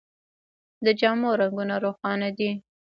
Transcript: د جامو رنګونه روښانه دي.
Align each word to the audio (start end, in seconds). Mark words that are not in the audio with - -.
د 0.85 0.87
جامو 0.99 1.29
رنګونه 1.39 1.75
روښانه 1.85 2.29
دي. 2.37 2.51